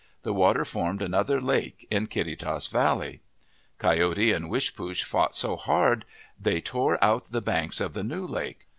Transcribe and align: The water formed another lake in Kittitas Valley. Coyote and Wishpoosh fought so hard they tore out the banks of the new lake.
The 0.23 0.33
water 0.33 0.65
formed 0.65 1.03
another 1.03 1.39
lake 1.39 1.87
in 1.91 2.07
Kittitas 2.07 2.67
Valley. 2.71 3.21
Coyote 3.77 4.31
and 4.31 4.49
Wishpoosh 4.49 5.03
fought 5.03 5.35
so 5.35 5.55
hard 5.55 6.05
they 6.39 6.59
tore 6.59 6.97
out 7.03 7.25
the 7.25 7.39
banks 7.39 7.79
of 7.79 7.93
the 7.93 8.03
new 8.03 8.25
lake. 8.25 8.65